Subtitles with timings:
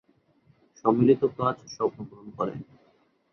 [0.77, 2.53] সম্মিলিত কাজ স্বপ্ন পূরণ করে!